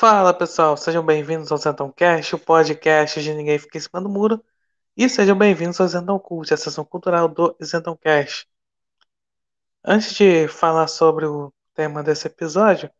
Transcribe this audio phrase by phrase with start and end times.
[0.00, 4.08] Fala pessoal, sejam bem-vindos ao Zentão Cast, o podcast de Ninguém Fica em Cima do
[4.08, 4.42] Muro.
[4.96, 8.48] E sejam bem-vindos ao Zentão Cult, a sessão cultural do Zentão Cast.
[9.84, 12.90] Antes de falar sobre o tema desse episódio,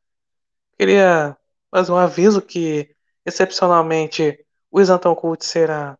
[0.79, 1.35] queria
[1.71, 4.39] fazer um aviso que, excepcionalmente,
[4.71, 5.99] o Zentão Cult será,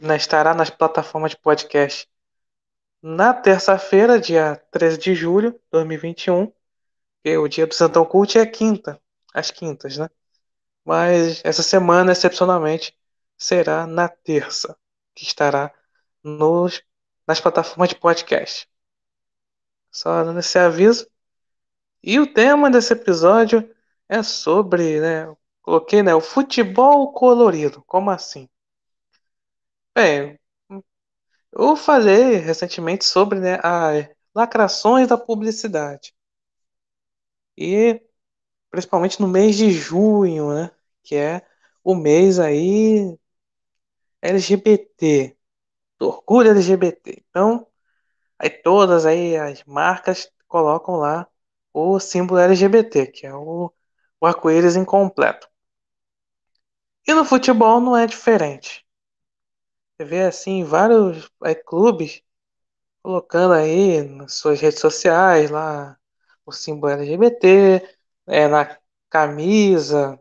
[0.00, 2.08] né, estará nas plataformas de podcast
[3.02, 6.52] na terça-feira, dia 13 de julho de 2021,
[7.24, 9.01] que o dia do Zentão Cult é quinta,
[9.32, 10.08] às quintas, né?
[10.84, 12.96] Mas essa semana, excepcionalmente,
[13.38, 14.76] será na terça,
[15.14, 15.72] que estará
[16.22, 16.82] nos,
[17.26, 18.68] nas plataformas de podcast.
[19.90, 21.06] Só dando esse aviso.
[22.02, 23.68] E o tema desse episódio
[24.08, 25.34] é sobre, né?
[25.62, 26.14] Coloquei, né?
[26.14, 27.82] O futebol colorido.
[27.86, 28.48] Como assim?
[29.94, 30.38] Bem,
[31.52, 36.14] eu falei recentemente sobre né, as lacrações da publicidade.
[37.56, 38.00] E
[38.72, 40.70] principalmente no mês de junho, né?
[41.04, 41.46] Que é
[41.84, 43.18] o mês aí
[44.22, 45.36] LGBT,
[45.98, 47.24] do orgulho LGBT.
[47.30, 47.66] Então,
[48.38, 51.28] aí todas aí as marcas colocam lá
[51.72, 53.72] o símbolo LGBT, que é o,
[54.20, 55.48] o arco-íris incompleto.
[57.06, 58.84] E no futebol não é diferente.
[59.96, 62.22] Você vê assim vários aí, clubes
[63.02, 65.98] colocando aí nas suas redes sociais lá
[66.46, 67.82] o símbolo LGBT,
[68.26, 68.78] é, na
[69.10, 70.20] camisa,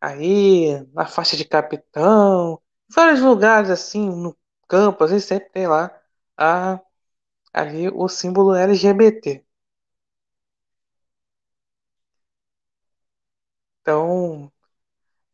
[0.00, 4.36] aí na faixa de capitão, vários lugares assim, no
[4.68, 5.90] campo, às vezes sempre tem lá
[6.36, 6.80] a,
[7.54, 9.44] ali o símbolo LGBT.
[13.80, 14.50] Então,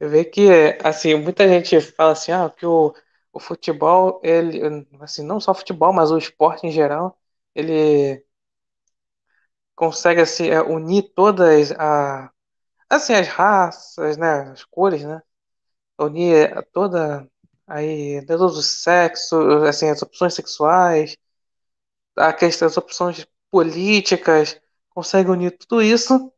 [0.01, 0.49] eu vejo que
[0.85, 2.95] assim, muita gente fala assim, ah, que o,
[3.33, 4.61] o futebol, ele,
[5.01, 7.19] assim, não só o futebol, mas o esporte em geral,
[7.55, 8.25] ele
[9.81, 12.31] consegue assim, é, unir todas a,
[12.91, 15.23] assim, as raças, né, as cores, né,
[15.99, 17.27] unir toda
[17.67, 21.17] aí todos os sexos, assim, as opções sexuais,
[22.17, 24.61] a questão das opções políticas,
[24.91, 26.33] consegue unir tudo isso,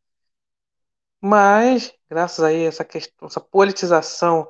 [1.20, 4.48] mas graças a essa questão, essa politização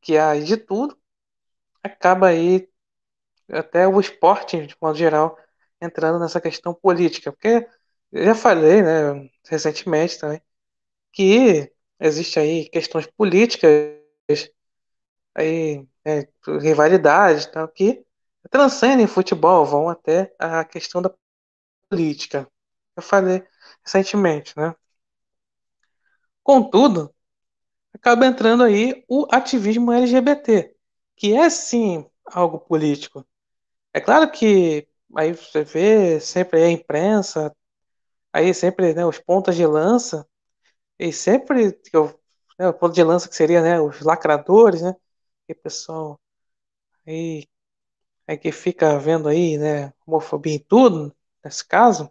[0.00, 0.96] que há de tudo,
[1.82, 2.68] acaba aí
[3.50, 5.38] até o esporte, de modo geral,
[5.84, 7.68] entrando nessa questão política, porque
[8.12, 10.40] eu já falei, né, recentemente também,
[11.12, 13.70] que existe aí questões políticas
[15.34, 16.28] aí é,
[16.60, 18.04] rivalidades tal que
[18.50, 21.12] transcendem futebol, vão até a questão da
[21.90, 22.48] política.
[22.96, 23.44] Eu falei
[23.84, 24.74] recentemente, né?
[26.42, 27.14] Contudo,
[27.94, 30.76] acaba entrando aí o ativismo LGBT,
[31.16, 33.26] que é sim algo político.
[33.94, 37.54] É claro que aí você vê sempre a imprensa,
[38.32, 40.26] aí sempre né, os pontas de lança,
[40.98, 41.78] e sempre
[42.58, 44.94] né, o ponto de lança que seria né, os lacradores, né?
[45.48, 46.20] Que pessoal
[47.06, 47.46] aí
[48.26, 51.14] é que fica vendo aí, né, homofobia em tudo,
[51.44, 52.10] nesse caso,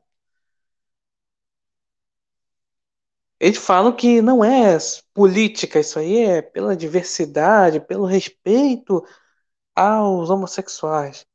[3.39, 4.77] eles falam que não é
[5.13, 9.05] política, isso aí é pela diversidade, pelo respeito
[9.75, 11.25] aos homossexuais.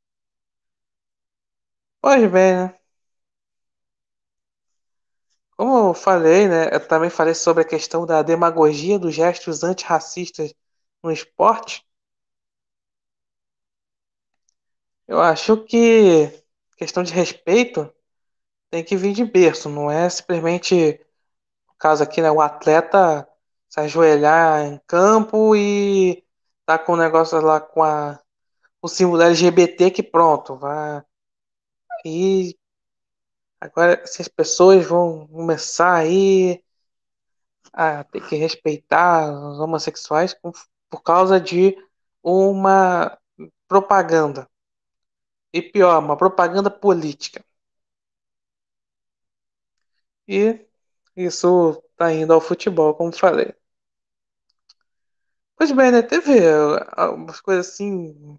[2.08, 2.74] Pois bem, né?
[5.58, 10.54] Como eu falei, né, eu também falei sobre a questão da demagogia dos gestos antirracistas
[11.02, 11.84] no esporte.
[15.06, 16.30] Eu acho que
[16.76, 17.90] questão de respeito
[18.70, 21.00] tem que vir de berço, não é simplesmente,
[21.68, 23.28] no caso aqui, né, o atleta
[23.68, 26.24] se ajoelhar em campo e
[26.66, 28.20] tá com o negócio lá com a,
[28.82, 31.02] o símbolo LGBT que pronto, vai.
[32.08, 32.56] E
[33.60, 36.62] agora se as pessoas vão começar aí
[37.72, 40.34] a ter que respeitar os homossexuais
[40.90, 41.76] por causa de
[42.22, 43.16] uma
[43.68, 44.48] propaganda.
[45.52, 47.44] E pior, uma propaganda política.
[50.28, 50.64] E
[51.16, 53.52] isso tá indo ao futebol, como falei.
[55.56, 56.02] Pois bem, né?
[56.02, 56.38] Teve
[56.96, 58.38] algumas coisas assim,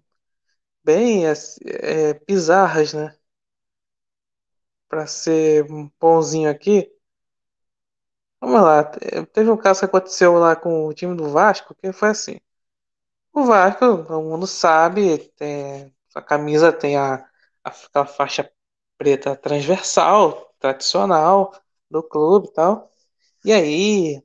[0.84, 3.16] bem é, bizarras, né?
[4.90, 5.64] Pra ser
[5.98, 6.92] bonzinho aqui.
[8.40, 8.84] Vamos lá.
[9.32, 12.40] Teve um caso que aconteceu lá com o time do Vasco, que foi assim.
[13.32, 17.28] O Vasco, todo mundo sabe, tem, a camisa tem a,
[17.64, 18.50] a faixa
[18.98, 21.52] preta transversal, tradicional
[21.90, 22.90] do clube e tal.
[23.44, 24.22] E aí,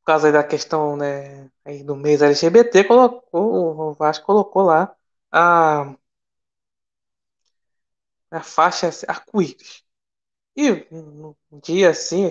[0.00, 4.94] por causa da questão né, aí do mês LGBT, colocou, o Vasco colocou lá
[5.32, 5.94] a,
[8.34, 9.84] a faixa arco-íris.
[10.56, 12.30] E no dia assim,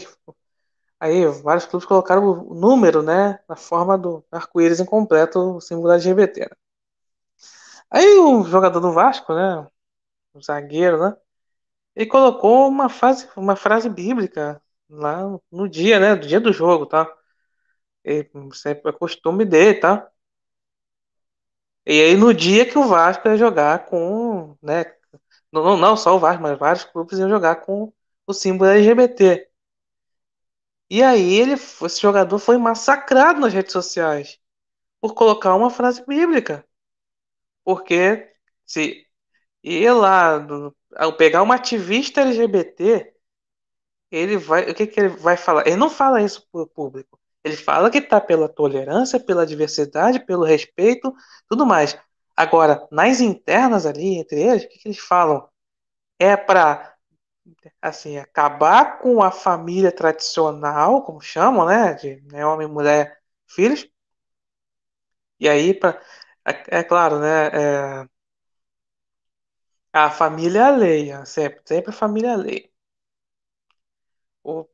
[1.00, 6.42] aí vários clubes colocaram o número, né, na forma do arco-íris incompleto, o símbolo LGBT.
[6.42, 6.56] né?
[7.90, 9.68] Aí o jogador do Vasco, né,
[10.34, 11.16] o zagueiro, né,
[11.96, 15.22] ele colocou uma frase, uma frase bíblica lá
[15.52, 17.12] no dia, né, do dia do jogo, tá?
[18.06, 20.10] E sempre é costume dele, tá?
[21.86, 24.86] E aí no dia que o Vasco ia jogar com, né,
[25.62, 27.94] não, não só o Vasco, mas vários clubes iam jogar com
[28.28, 29.50] o símbolo LGBT.
[30.90, 34.40] E aí ele, esse jogador foi massacrado nas redes sociais
[35.02, 36.66] por colocar uma frase bíblica.
[37.64, 38.34] Porque
[38.66, 39.08] se
[39.64, 40.46] ir lá,
[40.96, 43.14] ao pegar uma ativista LGBT,
[44.12, 45.68] ele vai, o que, que ele vai falar?
[45.68, 47.20] Ele não fala isso para o público.
[47.44, 51.14] Ele fala que está pela tolerância, pela diversidade, pelo respeito,
[51.50, 51.98] tudo mais.
[52.36, 55.48] Agora, nas internas ali, entre eles, o que, que eles falam?
[56.20, 56.96] É para
[57.82, 61.94] assim, acabar com a família tradicional, como chamam, né?
[61.96, 63.88] De né, homem, mulher, filhos.
[65.40, 66.02] E aí, pra,
[66.46, 67.48] é, é claro, né?
[67.48, 68.08] É,
[69.92, 72.70] a família alheia, sempre, sempre a família alheia.
[74.44, 74.68] O,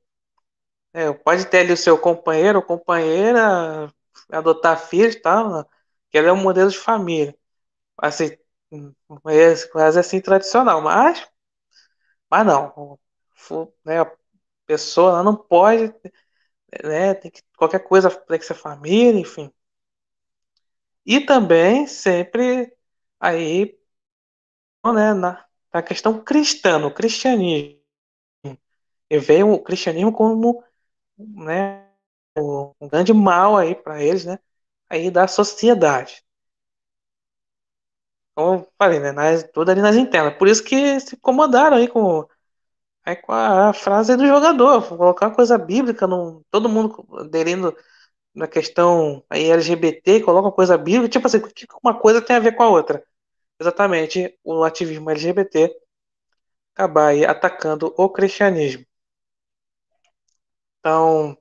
[0.94, 3.92] é, pode ter ali o seu companheiro ou companheira,
[4.32, 5.66] adotar filhos né?
[6.12, 7.36] que ele é um modelo de família.
[8.02, 8.26] Assim,
[9.28, 11.28] é quase assim tradicional, mas,
[12.30, 13.00] mas não.
[13.86, 14.12] Né, a
[14.66, 15.94] pessoa não pode
[16.84, 17.14] né?
[17.16, 19.52] Tem que, qualquer coisa tem que ser família, enfim.
[21.06, 22.74] E também sempre
[23.20, 23.78] aí,
[24.86, 27.80] né, na, na questão cristã, no cristianismo.
[29.10, 30.64] E veio o cristianismo como,
[31.18, 31.88] né,
[32.38, 34.40] um grande mal aí para eles, né,
[34.90, 36.24] aí da sociedade.
[38.40, 40.34] Como eu falei, né, nas, tudo ali nas internas.
[40.38, 42.26] Por isso que se incomodaram aí com,
[43.06, 46.08] aí com a, a frase do jogador, colocar uma coisa bíblica,
[46.52, 47.76] todo mundo aderindo
[48.36, 52.40] na questão aí LGBT, coloca uma coisa bíblica, tipo assim, que uma coisa tem a
[52.40, 53.04] ver com a outra?
[53.60, 55.76] Exatamente o ativismo LGBT
[56.76, 58.86] acabar aí atacando o cristianismo.
[60.80, 61.38] Então,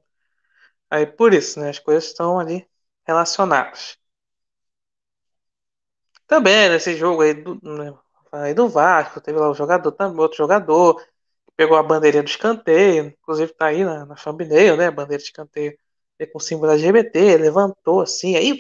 [0.91, 2.69] aí por isso, né, as coisas estão ali
[3.07, 3.99] relacionadas.
[6.29, 7.95] Também nesse jogo aí do, né,
[8.33, 11.03] aí do Vasco, teve lá o jogador, também outro jogador,
[11.57, 15.29] pegou a bandeirinha do escanteio, inclusive tá aí na, na thumbnail, né, a bandeira de
[15.29, 15.79] escanteio
[16.33, 18.59] com o símbolo LGBT, levantou assim, aí,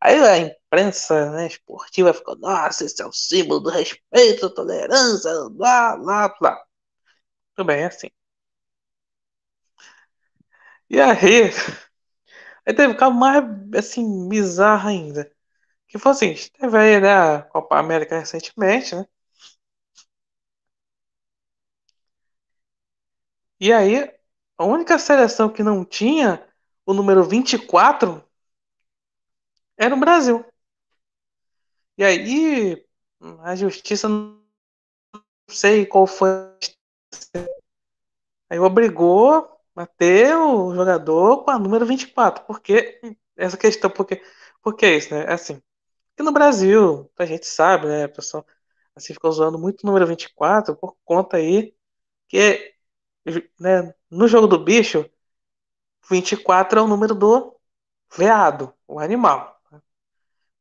[0.00, 5.96] aí a imprensa né, esportiva ficou, nossa, esse é o símbolo do respeito, tolerância, blá,
[5.96, 6.64] blá, blá.
[7.54, 8.08] Tudo bem, é assim.
[10.90, 11.50] E aí,
[12.66, 13.44] aí teve um mais,
[13.76, 15.30] assim, bizarro ainda.
[15.88, 19.04] Que foi assim, teve aí, né, a Copa América recentemente, né?
[23.60, 24.12] E aí,
[24.56, 26.44] a única seleção que não tinha
[26.86, 28.22] o número 24
[29.76, 30.44] era o Brasil.
[31.98, 32.84] E aí,
[33.42, 34.38] a justiça não
[35.50, 36.28] sei qual foi.
[38.50, 42.44] Aí obrigou a ter o jogador com a número 24.
[42.44, 43.00] Porque
[43.36, 44.22] essa questão, porque,
[44.62, 45.22] porque é isso, né?
[45.24, 45.60] É assim.
[46.18, 48.04] Que no Brasil, a gente sabe, né?
[48.04, 48.44] A pessoa
[48.96, 51.72] assim, ficou usando muito o número 24 por conta aí
[52.28, 52.74] que
[53.60, 55.08] né, no jogo do bicho,
[56.10, 57.56] 24 é o número do
[58.16, 59.60] veado, o animal.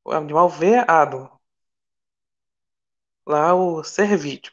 [0.03, 1.29] O animal veado.
[3.27, 4.51] Lá o cervídeo.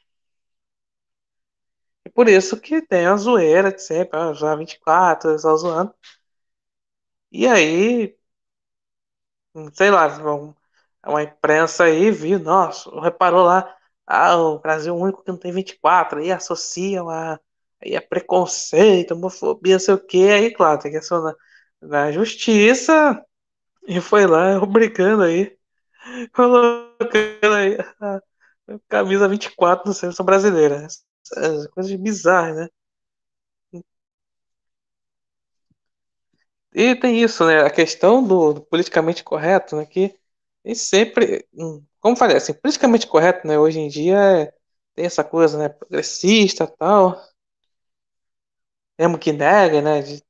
[2.05, 5.95] E por isso que tem a zoeira de sempre, ah, já 24, só zoando.
[7.31, 8.17] E aí,
[9.73, 10.09] sei lá,
[11.07, 13.75] uma imprensa aí viu, nossa, reparou lá,
[14.07, 17.39] ah, o Brasil é o único que não tem 24, aí associam a,
[17.83, 21.35] aí a preconceito, homofobia, sei o que, aí claro, tem que acionar
[21.81, 23.23] na justiça
[23.87, 25.57] e foi lá obrigando aí,
[26.35, 28.21] colocando aí a
[28.89, 30.87] camisa 24 no seleção brasileira.
[31.75, 32.69] Coisas bizarras, né?
[36.75, 37.61] E tem isso, né?
[37.63, 39.87] A questão do, do politicamente correto, né?
[39.87, 40.15] Que
[40.65, 43.59] e sempre, hum, como falei, assim, politicamente correto, né?
[43.59, 44.55] Hoje em dia é,
[44.95, 45.69] tem essa coisa, né?
[45.69, 47.21] Progressista tal.
[48.99, 50.03] Mesmo que nega, né?
[50.03, 50.23] De,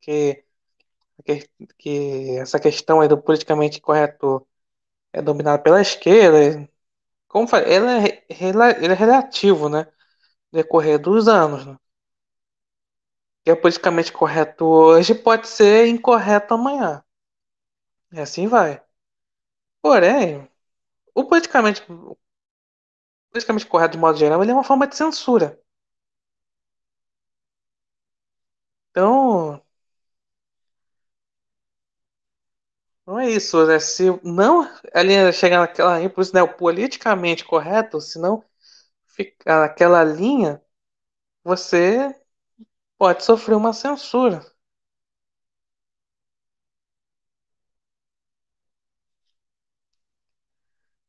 [0.00, 0.44] que,
[1.24, 4.46] que, que essa questão aí do politicamente correto
[5.12, 6.68] é dominada pela esquerda.
[7.28, 8.24] Como falei, ele é,
[8.84, 9.86] ele é relativo, né?
[10.52, 11.76] Decorrer dos anos, né?
[13.44, 17.04] que é politicamente correto hoje pode ser incorreto amanhã.
[18.12, 18.80] E assim vai.
[19.82, 20.48] Porém,
[21.14, 22.16] o politicamente, o
[23.30, 25.58] politicamente correto, de modo geral, ele é uma forma de censura.
[28.90, 29.62] Então,
[33.06, 33.78] não é isso, né?
[33.78, 34.62] Se não
[34.94, 38.44] ali chegar naquela linha, por isso, né, o politicamente correto, se não
[39.06, 40.62] ficar naquela linha,
[41.44, 42.14] você
[42.98, 44.44] pode sofrer uma censura.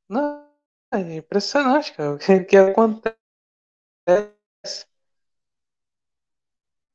[0.07, 0.49] Não,
[0.93, 3.17] é impressionante, cara, o que, que acontece.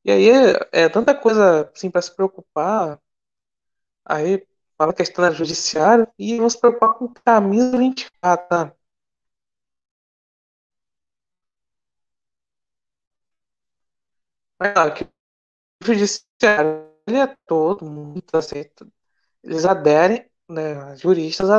[0.04, 0.28] E aí
[0.72, 3.00] é tanta coisa assim para se preocupar.
[4.04, 4.44] Aí
[4.76, 8.74] fala questão da judiciária e vão se preocupar com camisa 24, tá?
[14.58, 18.86] Mas claro que o judiciário ele é todo mundo aceita.
[19.44, 20.94] Eles aderem, né?
[20.94, 21.50] Os juristas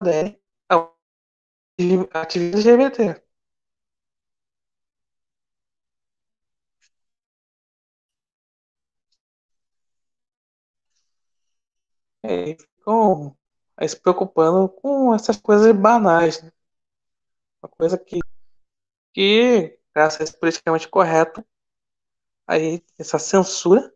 [0.00, 0.40] aderem
[2.12, 3.22] ativismo LGBT.
[12.22, 13.34] E aí ficam
[13.88, 16.50] se preocupando com essas coisas banais, né?
[17.62, 18.18] Uma coisa que,
[19.14, 21.44] que graças a esse politicamente correto,
[22.46, 23.92] aí essa censura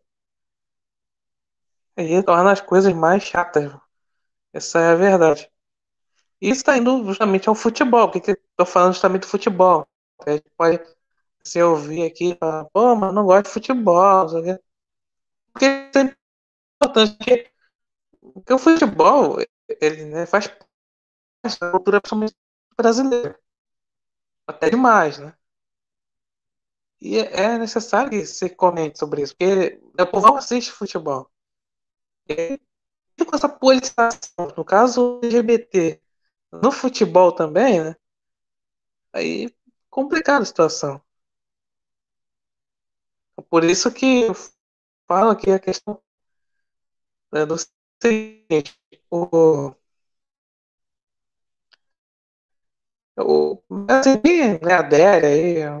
[1.95, 3.71] aí torna as coisas mais chatas.
[4.53, 5.51] Essa é a verdade.
[6.41, 8.09] Isso está indo justamente ao futebol.
[8.11, 9.87] Que, tô falando justamente do futebol?
[10.25, 10.79] A gente pode
[11.43, 14.27] se ouvir aqui falar, pô, mas não gosto de futebol.
[14.43, 14.59] Quê.
[15.53, 16.01] Porque é
[16.85, 17.17] importante.
[17.17, 17.51] Porque,
[18.33, 19.37] porque o futebol,
[19.81, 22.01] ele né, faz parte da cultura
[22.77, 23.39] brasileira.
[24.45, 25.33] Até demais, né?
[27.01, 31.29] E é é necessário que você comente sobre isso, porque o povo assiste futebol.
[32.29, 32.59] E
[33.25, 36.01] com essa politização, no caso LGBT,
[36.51, 37.95] no futebol também, né?
[39.13, 39.53] Aí
[39.89, 41.01] complicada a situação.
[43.49, 44.33] Por isso que eu
[45.07, 46.01] falo que a questão
[47.31, 47.55] né, do
[48.01, 48.77] seguinte,
[49.09, 49.73] o,
[53.17, 55.79] o assim, né, adere aí a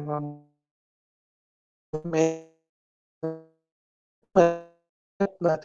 [5.39, 5.57] na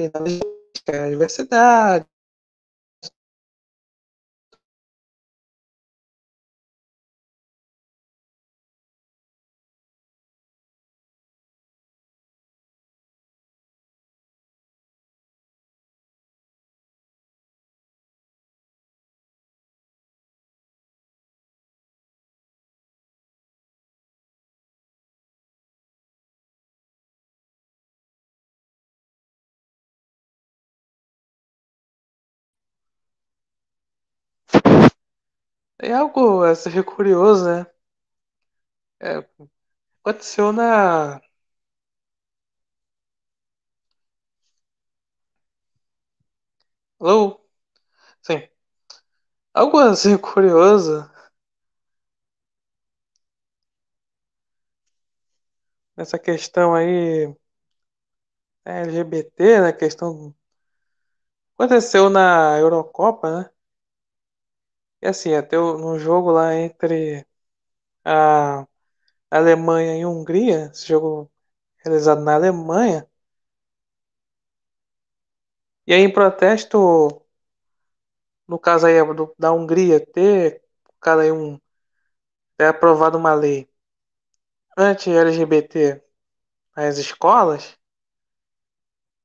[1.10, 2.06] diversidade,
[35.78, 37.66] é algo a ser curioso, né?
[39.00, 39.24] É,
[40.02, 41.20] aconteceu na.
[47.00, 47.40] Alô?
[48.22, 48.48] Sim.
[49.52, 51.10] Algo assim curioso
[55.96, 57.26] nessa questão aí
[58.64, 59.72] né, LGBT, né?
[59.72, 60.34] Questão.
[61.58, 63.50] Aconteceu na Eurocopa, né?
[65.06, 67.24] E assim, até no jogo lá entre
[68.04, 68.66] a
[69.30, 71.30] Alemanha e Hungria, esse jogo
[71.84, 73.08] realizado na Alemanha,
[75.86, 77.22] e aí em protesto,
[78.48, 80.62] no caso aí do- da Hungria ter,
[81.00, 81.58] cara aí um,
[82.58, 83.68] ter aprovado uma lei
[84.78, 86.02] anti-LGBT
[86.76, 87.76] nas escolas,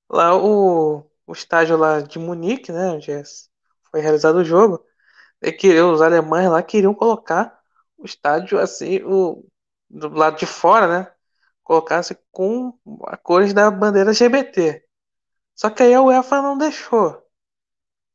[0.09, 3.23] lá o, o estádio lá de Munique, né, onde é-
[3.91, 4.85] foi realizado o jogo,
[5.41, 7.59] é que os alemães lá queriam colocar
[7.97, 9.45] o estádio assim, o,
[9.89, 11.13] do lado de fora, né,
[11.63, 14.85] colocasse com a cores da bandeira LGBT.
[15.55, 17.23] Só que aí a UEFA não deixou,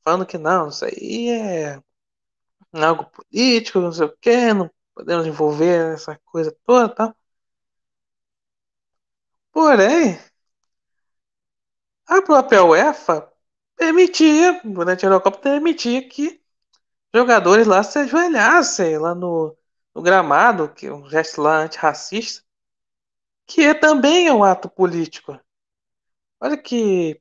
[0.04, 1.82] falando que não, isso aí é
[2.72, 7.14] algo político, não sei o quê, não podemos envolver essa coisa toda, tá?
[9.52, 10.18] Porém,
[12.06, 13.30] a própria UEFA
[13.76, 16.40] permitia, durante a Eurocopa, permitia que
[17.16, 19.56] jogadores lá se ajoelhassem lá no,
[19.94, 22.44] no gramado, que é um gesto lá antirracista,
[23.46, 25.38] que é também é um ato político.
[26.40, 27.20] Olha que,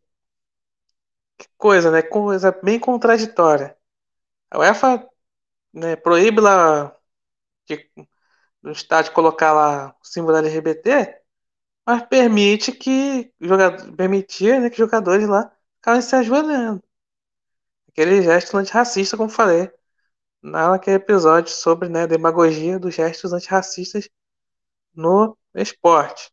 [1.37, 2.01] que coisa, né?
[2.01, 3.77] Coisa bem contraditória.
[4.51, 5.07] A UEFA
[5.73, 6.95] né, proíbe lá
[7.67, 7.89] de,
[8.61, 11.21] no estádio colocar lá o símbolo LGBT,
[11.85, 16.83] mas permite que jogador, permitia né, que jogadores lá ficassem se ajoelhando.
[17.89, 19.71] Aquele gesto antirracista, como falei,
[20.45, 24.09] naquele episódio sobre né, demagogia dos gestos antirracistas
[24.95, 26.31] no esporte.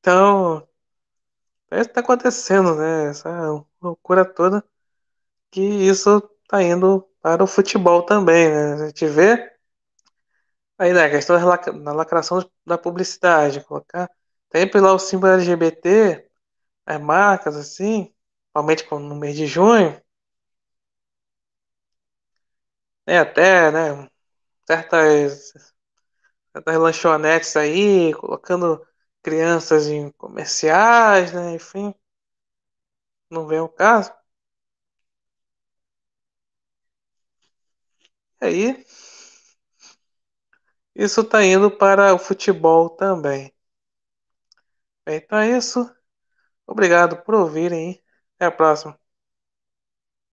[0.00, 0.66] Então,
[1.70, 3.10] é isso que tá acontecendo, né?
[3.10, 3.30] Essa
[3.80, 4.64] loucura toda
[5.50, 8.74] que isso tá indo para o futebol também, né?
[8.74, 9.52] A gente vê
[10.78, 11.36] aí, né, a questão
[11.82, 14.10] da lacração da publicidade, colocar
[14.52, 16.28] sempre lá o símbolo LGBT,
[16.86, 18.14] as marcas assim,
[18.52, 20.00] principalmente no mês de junho,
[23.06, 23.18] né?
[23.18, 24.08] Até, né?
[24.66, 25.52] Certas,
[26.52, 28.84] certas lanchonetes aí, colocando
[29.22, 31.54] crianças em comerciais, né?
[31.54, 31.94] Enfim,
[33.30, 34.12] não vem o caso.
[38.42, 38.84] E aí,
[40.94, 43.50] isso tá indo para o futebol também.
[45.08, 45.90] Então é isso.
[46.66, 48.02] Obrigado por ouvirem.
[48.38, 48.98] Até a próxima.